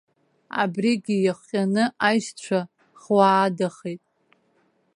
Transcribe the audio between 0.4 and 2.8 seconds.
Абригьы иахҟьаны аишьцәа